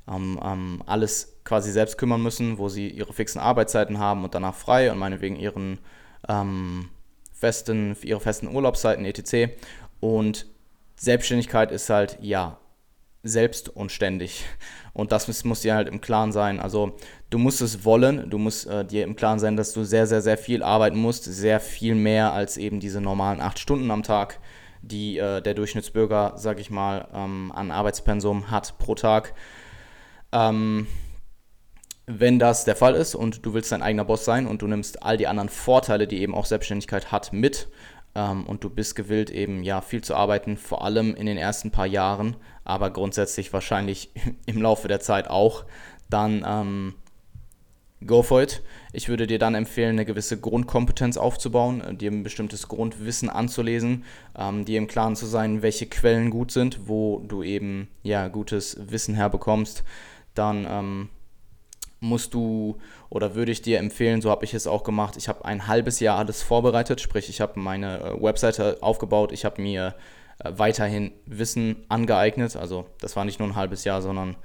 [0.06, 4.56] um, um alles quasi selbst kümmern müssen, wo sie ihre fixen Arbeitszeiten haben und danach
[4.56, 5.80] frei und meinetwegen ihren
[6.28, 6.90] ähm,
[7.34, 9.54] festen, ihre festen Urlaubszeiten etc.
[10.00, 10.48] Und
[10.98, 12.60] Selbstständigkeit ist halt, ja,
[13.24, 14.46] selbst und ständig.
[14.94, 16.60] Und das muss dir halt im Klaren sein.
[16.60, 16.96] Also
[17.30, 20.22] du musst es wollen, du musst äh, dir im Klaren sein, dass du sehr, sehr,
[20.22, 24.40] sehr viel arbeiten musst, sehr viel mehr als eben diese normalen acht Stunden am Tag,
[24.82, 29.34] die äh, der Durchschnittsbürger, sag ich mal, ähm, an Arbeitspensum hat pro Tag.
[30.32, 30.88] Ähm,
[32.08, 35.04] wenn das der Fall ist und du willst dein eigener Boss sein und du nimmst
[35.04, 37.68] all die anderen Vorteile, die eben auch Selbstständigkeit hat, mit,
[38.16, 41.70] ähm, und du bist gewillt, eben ja viel zu arbeiten, vor allem in den ersten
[41.70, 42.36] paar Jahren,
[42.68, 44.12] aber grundsätzlich wahrscheinlich
[44.46, 45.64] im Laufe der Zeit auch,
[46.10, 46.96] dann ähm,
[48.06, 48.62] go for it.
[48.92, 54.04] Ich würde dir dann empfehlen, eine gewisse Grundkompetenz aufzubauen, äh, dir ein bestimmtes Grundwissen anzulesen,
[54.38, 58.78] ähm, dir im Klaren zu sein, welche Quellen gut sind, wo du eben ja gutes
[58.92, 59.84] Wissen herbekommst.
[60.34, 61.10] Dann ähm,
[62.02, 62.78] musst du
[63.10, 66.02] oder würde ich dir empfehlen, so habe ich es auch gemacht, ich habe ein halbes
[66.02, 69.96] Jahr alles vorbereitet, sprich ich habe meine äh, Webseite aufgebaut, ich habe mir
[70.44, 74.36] weiterhin Wissen angeeignet, also das war nicht nur ein halbes Jahr, sondern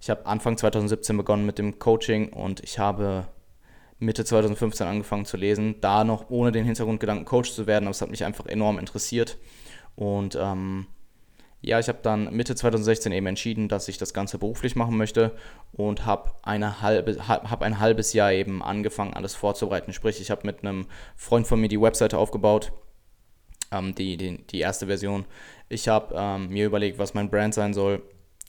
[0.00, 3.26] ich habe Anfang 2017 begonnen mit dem Coaching und ich habe
[3.98, 8.02] Mitte 2015 angefangen zu lesen, da noch ohne den Hintergrundgedanken Coach zu werden, aber es
[8.02, 9.38] hat mich einfach enorm interessiert
[9.94, 10.86] und ähm,
[11.64, 15.30] ja, ich habe dann Mitte 2016 eben entschieden, dass ich das Ganze beruflich machen möchte
[15.72, 19.92] und habe halbe, hab ein halbes Jahr eben angefangen, alles vorzubereiten.
[19.92, 22.72] Sprich, ich habe mit einem Freund von mir die Webseite aufgebaut,
[23.72, 25.24] ähm, die, die, die erste Version.
[25.68, 28.02] Ich habe ähm, mir überlegt, was mein Brand sein soll,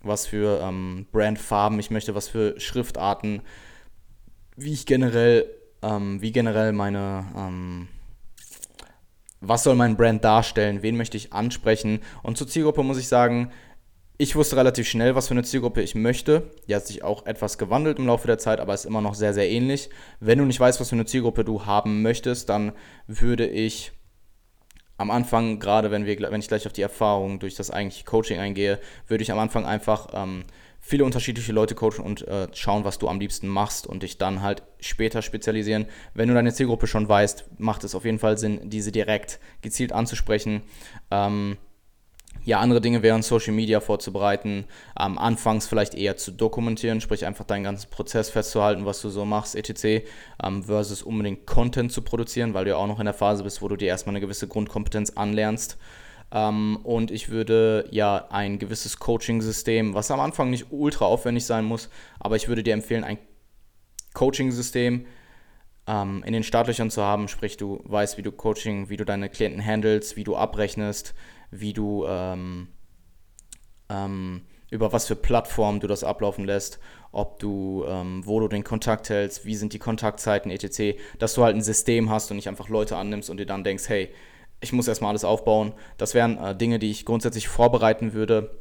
[0.03, 3.41] was für ähm, Brandfarben ich möchte, was für Schriftarten,
[4.55, 5.49] wie ich generell,
[5.81, 7.87] ähm, wie generell meine ähm,
[9.45, 11.99] was soll mein Brand darstellen, wen möchte ich ansprechen.
[12.23, 13.51] Und zur Zielgruppe muss ich sagen,
[14.17, 16.49] ich wusste relativ schnell, was für eine Zielgruppe ich möchte.
[16.67, 19.33] Die hat sich auch etwas gewandelt im Laufe der Zeit, aber ist immer noch sehr,
[19.33, 19.89] sehr ähnlich.
[20.19, 22.71] Wenn du nicht weißt, was für eine Zielgruppe du haben möchtest, dann
[23.07, 23.91] würde ich
[24.97, 28.39] am Anfang, gerade wenn, wir, wenn ich gleich auf die Erfahrung durch das eigentliche Coaching
[28.39, 30.43] eingehe, würde ich am Anfang einfach ähm,
[30.79, 34.41] viele unterschiedliche Leute coachen und äh, schauen, was du am liebsten machst und dich dann
[34.41, 35.87] halt später spezialisieren.
[36.13, 39.93] Wenn du deine Zielgruppe schon weißt, macht es auf jeden Fall Sinn, diese direkt gezielt
[39.93, 40.61] anzusprechen.
[41.09, 41.57] Ähm,
[42.45, 44.65] ja, andere Dinge wären Social Media vorzubereiten,
[44.99, 49.25] ähm, anfangs vielleicht eher zu dokumentieren, sprich einfach deinen ganzen Prozess festzuhalten, was du so
[49.25, 50.05] machst, etc.,
[50.43, 53.61] ähm, versus unbedingt Content zu produzieren, weil du ja auch noch in der Phase bist,
[53.61, 55.77] wo du dir erstmal eine gewisse Grundkompetenz anlernst.
[56.33, 61.63] Ähm, und ich würde ja ein gewisses Coaching-System, was am Anfang nicht ultra aufwendig sein
[61.63, 63.19] muss, aber ich würde dir empfehlen, ein
[64.13, 65.05] Coaching-System
[65.87, 69.29] ähm, in den Startlöchern zu haben, sprich du weißt, wie du Coaching, wie du deine
[69.29, 71.13] Klienten handelst, wie du abrechnest,
[71.59, 72.67] wie du ähm,
[73.89, 74.41] ähm,
[74.73, 76.79] über was für Plattformen du das ablaufen lässt,
[77.11, 81.43] ob du, ähm, wo du den Kontakt hältst, wie sind die Kontaktzeiten, etc., dass du
[81.43, 84.09] halt ein System hast und nicht einfach Leute annimmst und dir dann denkst, hey,
[84.61, 85.73] ich muss erstmal alles aufbauen.
[85.97, 88.57] Das wären äh, Dinge, die ich grundsätzlich vorbereiten würde.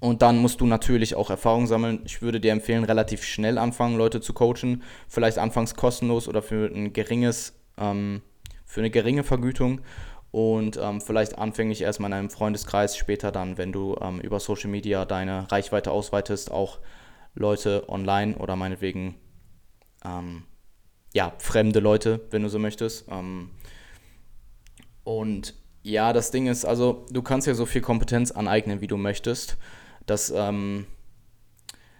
[0.00, 2.00] Und dann musst du natürlich auch Erfahrung sammeln.
[2.04, 4.82] Ich würde dir empfehlen, relativ schnell anfangen, Leute zu coachen.
[5.08, 8.22] Vielleicht anfangs kostenlos oder für ein geringes, ähm,
[8.66, 9.80] für eine geringe Vergütung
[10.32, 14.70] und ähm, vielleicht anfänglich erstmal in einem Freundeskreis, später dann, wenn du ähm, über Social
[14.70, 16.78] Media deine Reichweite ausweitest, auch
[17.34, 19.16] Leute online oder meinetwegen
[20.04, 20.44] ähm,
[21.12, 23.06] ja, fremde Leute, wenn du so möchtest.
[23.10, 23.50] Ähm,
[25.02, 28.96] und ja, das Ding ist, also du kannst ja so viel Kompetenz aneignen, wie du
[28.96, 29.56] möchtest.
[30.06, 30.86] Das, ähm,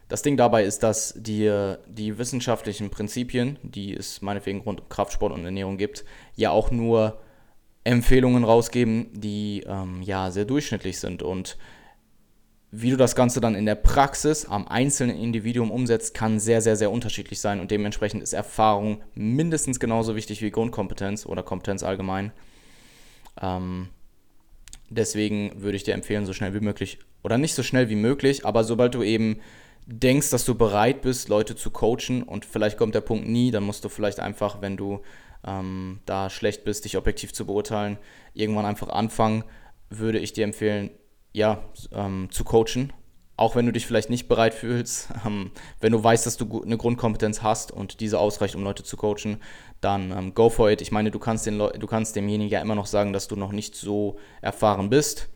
[0.08, 5.32] das Ding dabei ist, dass dir die wissenschaftlichen Prinzipien, die es meinetwegen rund um Kraftsport
[5.32, 6.04] und Ernährung gibt,
[6.36, 7.20] ja auch nur
[7.84, 11.22] Empfehlungen rausgeben, die ähm, ja sehr durchschnittlich sind.
[11.22, 11.56] Und
[12.70, 16.76] wie du das Ganze dann in der Praxis am einzelnen Individuum umsetzt, kann sehr, sehr,
[16.76, 17.58] sehr unterschiedlich sein.
[17.58, 22.32] Und dementsprechend ist Erfahrung mindestens genauso wichtig wie Grundkompetenz oder Kompetenz allgemein.
[23.40, 23.88] Ähm,
[24.88, 28.46] deswegen würde ich dir empfehlen, so schnell wie möglich, oder nicht so schnell wie möglich,
[28.46, 29.40] aber sobald du eben
[29.86, 33.64] denkst, dass du bereit bist, Leute zu coachen und vielleicht kommt der Punkt nie, dann
[33.64, 35.00] musst du vielleicht einfach, wenn du
[35.46, 37.98] ähm, da schlecht bist, dich objektiv zu beurteilen,
[38.34, 39.44] irgendwann einfach anfangen,
[39.88, 40.90] würde ich dir empfehlen,
[41.32, 42.92] ja, ähm, zu coachen.
[43.36, 45.50] Auch wenn du dich vielleicht nicht bereit fühlst, ähm,
[45.80, 49.40] wenn du weißt, dass du eine Grundkompetenz hast und diese ausreicht, um Leute zu coachen,
[49.80, 50.82] dann ähm, go for it.
[50.82, 53.52] Ich meine, du kannst, den du kannst demjenigen ja immer noch sagen, dass du noch
[53.52, 55.28] nicht so erfahren bist.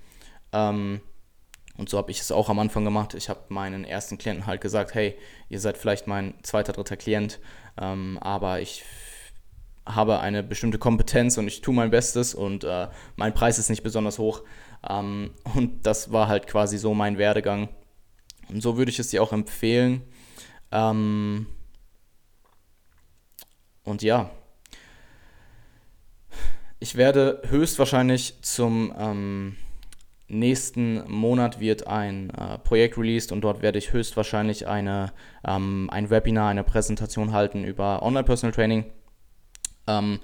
[0.52, 1.00] Ähm,
[1.76, 3.14] und so habe ich es auch am Anfang gemacht.
[3.14, 5.16] Ich habe meinen ersten Klienten halt gesagt, hey,
[5.48, 7.40] ihr seid vielleicht mein zweiter, dritter Klient,
[7.80, 8.84] ähm, aber ich
[9.86, 13.82] habe eine bestimmte Kompetenz und ich tue mein Bestes und äh, mein Preis ist nicht
[13.82, 14.42] besonders hoch.
[14.88, 17.68] Ähm, und das war halt quasi so mein Werdegang.
[18.48, 20.02] Und so würde ich es dir auch empfehlen.
[20.72, 21.46] Ähm,
[23.84, 24.30] und ja,
[26.80, 29.56] ich werde höchstwahrscheinlich zum ähm,
[30.28, 35.12] nächsten Monat wird ein äh, Projekt released und dort werde ich höchstwahrscheinlich eine,
[35.46, 38.84] ähm, ein Webinar, eine Präsentation halten über Online Personal Training
[39.86, 40.20] ähm,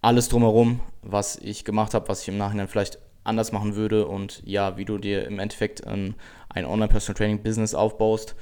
[0.00, 4.42] alles drumherum, was ich gemacht habe, was ich im Nachhinein vielleicht anders machen würde und
[4.44, 6.14] ja, wie du dir im Endeffekt ein,
[6.48, 8.34] ein Online-Personal-Training-Business aufbaust.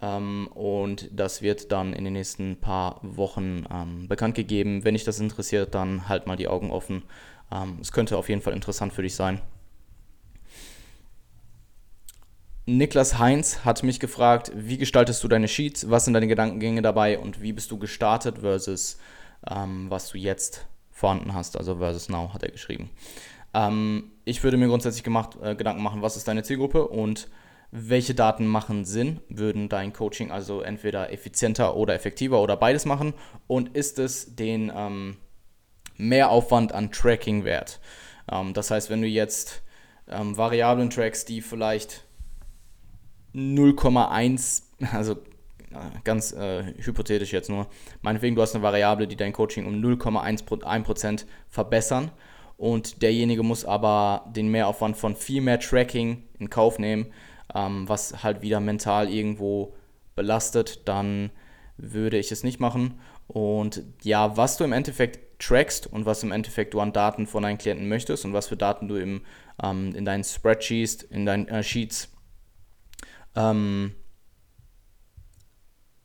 [0.00, 4.84] Ähm, und das wird dann in den nächsten paar Wochen ähm, bekannt gegeben.
[4.84, 7.02] Wenn dich das interessiert, dann halt mal die Augen offen.
[7.52, 9.40] Ähm, es könnte auf jeden Fall interessant für dich sein.
[12.64, 17.18] Niklas Heinz hat mich gefragt, wie gestaltest du deine Sheets, was sind deine Gedankengänge dabei
[17.18, 18.98] und wie bist du gestartet versus
[19.50, 22.90] ähm, was du jetzt vorhanden hast, also versus now, hat er geschrieben.
[23.54, 27.28] Ähm, ich würde mir grundsätzlich gemacht, äh, Gedanken machen, was ist deine Zielgruppe und
[27.70, 33.14] welche Daten machen Sinn, würden dein Coaching also entweder effizienter oder effektiver oder beides machen
[33.46, 35.16] und ist es den ähm,
[35.96, 37.80] Mehraufwand an Tracking wert.
[38.30, 39.62] Ähm, das heißt, wenn du jetzt
[40.06, 42.04] ähm, Variablen trackst, die vielleicht
[43.34, 45.16] 0,1, also
[46.04, 47.66] ganz äh, hypothetisch jetzt nur,
[48.00, 52.10] meinetwegen, du hast eine Variable, die dein Coaching um 0,1% verbessern.
[52.56, 57.06] Und derjenige muss aber den Mehraufwand von viel mehr Tracking in Kauf nehmen,
[57.54, 59.74] ähm, was halt wieder mental irgendwo
[60.14, 61.30] belastet, dann
[61.76, 63.00] würde ich es nicht machen.
[63.26, 67.42] Und ja, was du im Endeffekt trackst und was im Endeffekt du an Daten von
[67.42, 69.22] deinen Klienten möchtest und was für Daten du im,
[69.62, 72.12] ähm, in deinen Spreadsheets, in deinen äh, Sheets
[73.34, 73.94] ähm,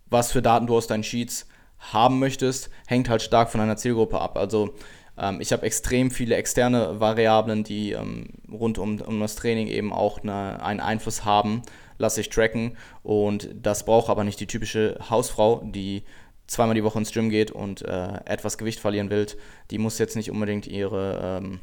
[0.09, 1.47] was für Daten du aus deinen Sheets
[1.79, 4.37] haben möchtest, hängt halt stark von deiner Zielgruppe ab.
[4.37, 4.73] Also
[5.17, 9.93] ähm, ich habe extrem viele externe Variablen, die ähm, rund um, um das Training eben
[9.93, 11.61] auch eine, einen Einfluss haben,
[11.97, 12.77] lasse ich tracken.
[13.03, 16.03] Und das braucht aber nicht die typische Hausfrau, die
[16.47, 19.27] zweimal die Woche ins Gym geht und äh, etwas Gewicht verlieren will.
[19.71, 21.59] Die muss jetzt nicht unbedingt ihre, ähm,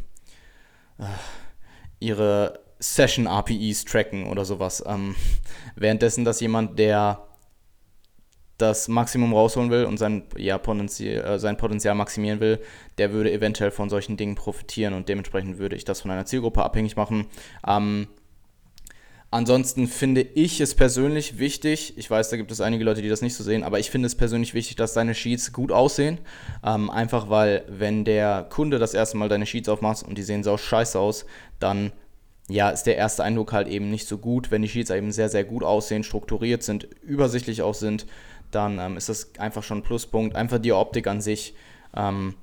[0.99, 1.05] äh,
[2.01, 4.85] ihre Session-APIs tracken oder sowas.
[4.87, 5.15] Ähm,
[5.75, 7.27] währenddessen, dass jemand, der
[8.59, 12.61] das Maximum rausholen will und sein, ja, Potenzial, äh, sein Potenzial maximieren will,
[12.99, 16.63] der würde eventuell von solchen Dingen profitieren und dementsprechend würde ich das von einer Zielgruppe
[16.63, 17.27] abhängig machen.
[17.67, 18.07] Ähm,
[19.31, 23.23] ansonsten finde ich es persönlich wichtig, ich weiß, da gibt es einige Leute, die das
[23.23, 26.19] nicht so sehen, aber ich finde es persönlich wichtig, dass deine Sheets gut aussehen.
[26.65, 30.45] Ähm, einfach weil, wenn der Kunde das erste Mal deine Sheets aufmacht und die sehen
[30.45, 31.27] sau scheiße aus,
[31.59, 31.91] dann
[32.49, 34.51] ja, ist der erste Eindruck halt eben nicht so gut.
[34.51, 38.07] Wenn die Sheets eben sehr, sehr gut aussehen, strukturiert sind, übersichtlich auch sind,
[38.55, 40.37] dann ähm, ist das einfach schon ein Pluspunkt.
[40.37, 41.55] Einfach die Optik an sich.
[41.95, 42.35] Ähm,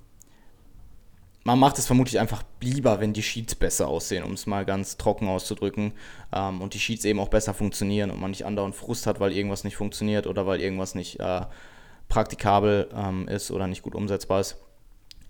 [1.44, 4.98] man macht es vermutlich einfach lieber, wenn die Sheets besser aussehen, um es mal ganz
[4.98, 5.94] trocken auszudrücken.
[6.32, 9.32] Ähm, und die Sheets eben auch besser funktionieren und man nicht andauernd Frust hat, weil
[9.32, 11.42] irgendwas nicht funktioniert oder weil irgendwas nicht äh,
[12.10, 14.58] praktikabel ähm, ist oder nicht gut umsetzbar ist.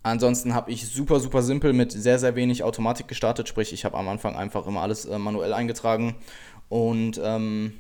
[0.04, 3.48] Ansonsten habe ich super, super simpel mit sehr, sehr wenig Automatik gestartet.
[3.48, 6.16] Sprich, ich habe am Anfang einfach immer alles äh, manuell eingetragen.
[6.70, 7.74] Und ähm,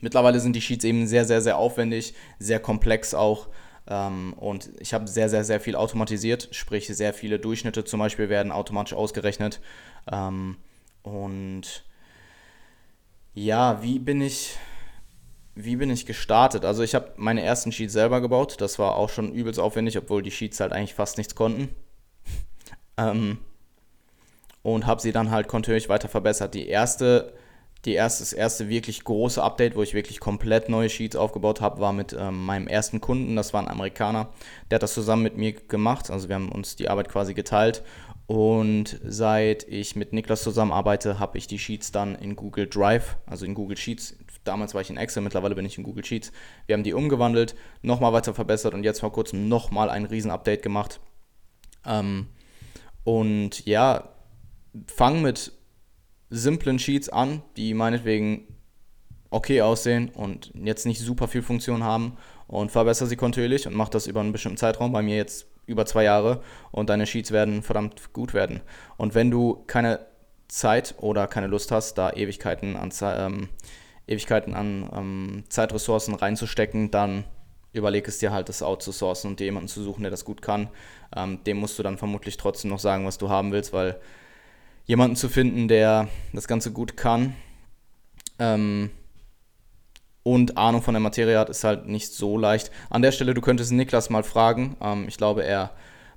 [0.00, 3.48] mittlerweile sind die Sheets eben sehr, sehr, sehr aufwendig, sehr komplex auch.
[3.88, 8.28] Ähm, und ich habe sehr, sehr, sehr viel automatisiert, sprich sehr viele Durchschnitte zum Beispiel
[8.28, 9.60] werden automatisch ausgerechnet.
[10.10, 10.56] Ähm,
[11.02, 11.84] und
[13.34, 14.56] ja, wie bin ich,
[15.54, 16.64] wie bin ich gestartet?
[16.64, 18.60] Also ich habe meine ersten Sheets selber gebaut.
[18.60, 21.74] Das war auch schon übelst aufwendig, obwohl die Sheets halt eigentlich fast nichts konnten.
[22.98, 23.38] ähm,
[24.62, 26.52] und habe sie dann halt kontinuierlich weiter verbessert.
[26.54, 27.32] Die erste
[27.84, 31.80] die erste, das erste wirklich große Update, wo ich wirklich komplett neue Sheets aufgebaut habe,
[31.80, 33.36] war mit ähm, meinem ersten Kunden.
[33.36, 34.30] Das war ein Amerikaner.
[34.70, 36.10] Der hat das zusammen mit mir gemacht.
[36.10, 37.82] Also wir haben uns die Arbeit quasi geteilt.
[38.26, 43.46] Und seit ich mit Niklas zusammenarbeite, habe ich die Sheets dann in Google Drive, also
[43.46, 44.16] in Google Sheets.
[44.44, 46.32] Damals war ich in Excel, mittlerweile bin ich in Google Sheets.
[46.66, 51.00] Wir haben die umgewandelt, nochmal weiter verbessert und jetzt vor kurzem nochmal ein Riesen-Update gemacht.
[51.86, 52.28] Ähm,
[53.04, 54.10] und ja,
[54.86, 55.52] fang mit
[56.30, 58.46] simplen Sheets an, die meinetwegen
[59.30, 63.90] okay aussehen und jetzt nicht super viel Funktion haben und verbessere sie kontinuierlich und mache
[63.90, 67.62] das über einen bestimmten Zeitraum, bei mir jetzt über zwei Jahre und deine Sheets werden
[67.62, 68.60] verdammt gut werden.
[68.96, 70.00] Und wenn du keine
[70.48, 73.48] Zeit oder keine Lust hast, da Ewigkeiten an, ähm,
[74.06, 77.24] Ewigkeiten an ähm, Zeitressourcen reinzustecken, dann
[77.74, 80.68] überleg es dir halt, das outzusourcen und dir jemanden zu suchen, der das gut kann.
[81.14, 84.00] Ähm, dem musst du dann vermutlich trotzdem noch sagen, was du haben willst, weil
[84.88, 87.36] jemanden zu finden, der das Ganze gut kann
[88.40, 88.90] ähm,
[90.24, 92.72] und Ahnung von der Materie hat, ist halt nicht so leicht.
[92.90, 94.76] An der Stelle, du könntest Niklas mal fragen.
[94.80, 95.70] Ähm, ich glaube, er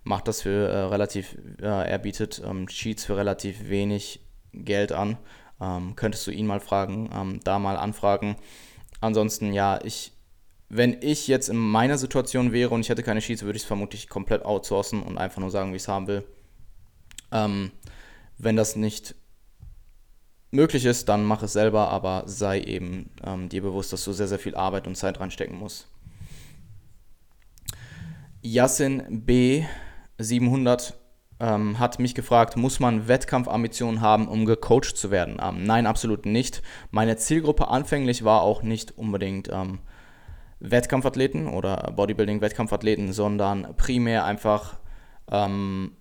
[0.04, 4.22] macht das für äh, relativ, äh, er bietet ähm, Cheats für relativ wenig
[4.54, 5.18] Geld an.
[5.60, 8.38] Ähm, könntest du ihn mal fragen, ähm, da mal anfragen.
[9.02, 10.14] Ansonsten, ja, ich,
[10.70, 13.68] wenn ich jetzt in meiner Situation wäre und ich hätte keine Sheets, würde ich es
[13.68, 16.24] vermutlich komplett outsourcen und einfach nur sagen, wie ich es haben will.
[17.32, 17.72] Ähm,
[18.44, 19.16] wenn das nicht
[20.50, 24.28] möglich ist, dann mach es selber, aber sei eben ähm, dir bewusst, dass du sehr,
[24.28, 25.88] sehr viel Arbeit und Zeit reinstecken musst.
[28.42, 29.64] Yassin B
[30.18, 30.98] 700
[31.40, 35.38] ähm, hat mich gefragt, muss man Wettkampfambitionen haben, um gecoacht zu werden?
[35.42, 36.62] Ähm, nein, absolut nicht.
[36.90, 39.80] Meine Zielgruppe anfänglich war auch nicht unbedingt ähm,
[40.60, 44.80] Wettkampfathleten oder Bodybuilding-Wettkampfathleten, sondern primär einfach
[45.32, 45.94] ähm,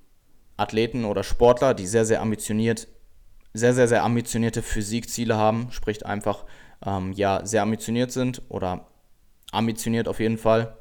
[0.61, 2.89] Athleten oder Sportler, die sehr, sehr ambitioniert,
[3.55, 6.45] sehr, sehr, sehr ambitionierte Physikziele haben, sprich einfach
[6.85, 8.87] ähm, ja, sehr ambitioniert sind oder
[9.53, 10.77] ambitioniert auf jeden Fall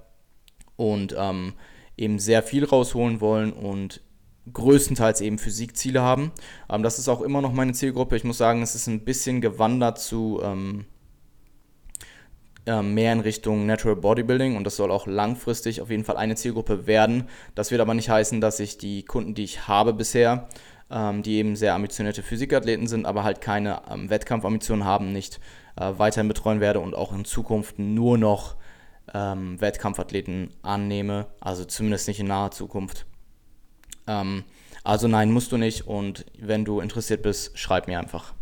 [0.76, 1.54] und ähm,
[1.98, 4.02] eben sehr viel rausholen wollen und
[4.52, 6.32] größtenteils eben Physikziele haben.
[6.70, 8.16] Ähm, das ist auch immer noch meine Zielgruppe.
[8.16, 10.86] Ich muss sagen, es ist ein bisschen gewandert zu ähm,
[12.84, 16.88] mehr in Richtung Natural Bodybuilding und das soll auch langfristig auf jeden Fall eine Zielgruppe
[16.88, 17.28] werden.
[17.56, 20.48] Das wird aber nicht heißen, dass ich die Kunden, die ich habe bisher,
[20.92, 25.40] ähm, die eben sehr ambitionierte Physikathleten sind, aber halt keine ähm, Wettkampfambitionen haben, nicht
[25.78, 28.56] äh, weiterhin betreuen werde und auch in Zukunft nur noch
[29.14, 33.06] ähm, Wettkampfathleten annehme, also zumindest nicht in naher Zukunft.
[34.08, 34.44] Ähm,
[34.84, 38.34] also nein, musst du nicht und wenn du interessiert bist, schreib mir einfach.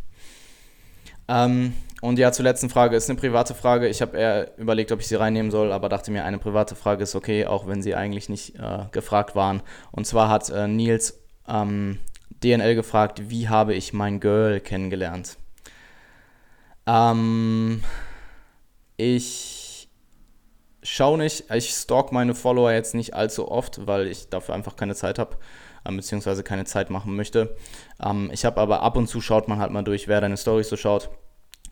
[1.27, 3.87] Ähm, und ja, zur letzten Frage ist eine private Frage.
[3.87, 7.03] Ich habe eher überlegt, ob ich sie reinnehmen soll, aber dachte mir, eine private Frage
[7.03, 9.61] ist okay, auch wenn sie eigentlich nicht äh, gefragt waren.
[9.91, 11.99] Und zwar hat äh, Nils ähm,
[12.43, 15.37] DNL gefragt, wie habe ich mein Girl kennengelernt?
[16.85, 17.83] Ähm,
[18.95, 19.89] ich
[20.83, 24.95] schaue nicht, ich stalk meine Follower jetzt nicht allzu oft, weil ich dafür einfach keine
[24.95, 25.37] Zeit habe
[25.87, 27.55] ähm, beziehungsweise keine Zeit machen möchte.
[28.03, 30.69] Ähm, ich habe aber ab und zu schaut man halt mal durch, wer deine Storys
[30.69, 31.09] so schaut.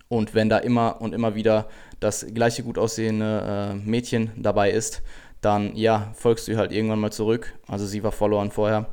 [0.07, 1.67] Und wenn da immer und immer wieder
[1.99, 5.01] das gleiche gut aussehende äh, Mädchen dabei ist,
[5.41, 7.53] dann ja, folgst du halt irgendwann mal zurück.
[7.67, 8.87] Also sie war Followern vorher.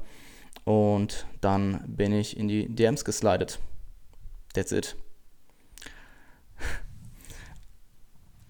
[0.65, 3.59] Und dann bin ich in die DMs geslidet.
[4.55, 4.97] That's it.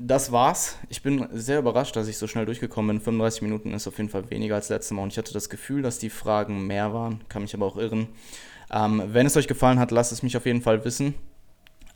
[0.04, 0.78] Das war's.
[0.88, 3.04] Ich bin sehr überrascht, dass ich so schnell durchgekommen bin.
[3.04, 5.82] 35 Minuten ist auf jeden Fall weniger als letztes Mal und ich hatte das Gefühl,
[5.82, 7.20] dass die Fragen mehr waren.
[7.28, 8.08] Kann mich aber auch irren.
[8.72, 11.14] Ähm, wenn es euch gefallen hat, lasst es mich auf jeden Fall wissen.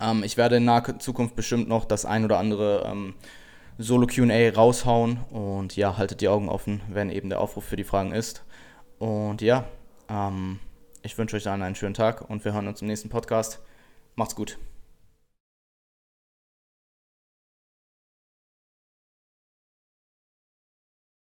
[0.00, 3.14] Ähm, ich werde in naher Zukunft bestimmt noch das ein oder andere ähm,
[3.78, 7.84] Solo QA raushauen und ja, haltet die Augen offen, wenn eben der Aufruf für die
[7.84, 8.44] Fragen ist.
[8.98, 9.64] Und ja,
[10.08, 10.60] ähm,
[11.02, 13.60] ich wünsche euch allen einen schönen Tag und wir hören uns im nächsten Podcast.
[14.14, 14.58] Macht's gut.